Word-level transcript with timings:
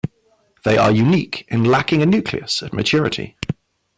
They 0.63 0.79
are 0.79 0.89
unique 0.91 1.45
in 1.49 1.63
lacking 1.63 2.01
a 2.01 2.07
nucleus 2.07 2.63
at 2.63 2.73
maturity. 2.73 3.37